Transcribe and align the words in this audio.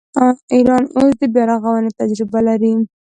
ایران 0.53 0.83
اوس 0.97 1.11
د 1.19 1.21
بیارغونې 1.33 1.89
تجربه 1.99 2.39
لري. 2.47 2.73